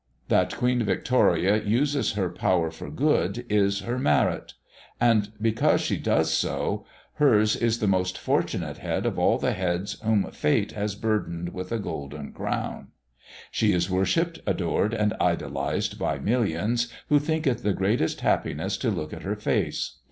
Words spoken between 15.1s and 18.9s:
idolised, by millions, who think it the greatest happiness to